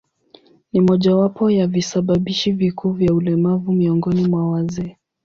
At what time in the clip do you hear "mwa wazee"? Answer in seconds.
4.27-4.97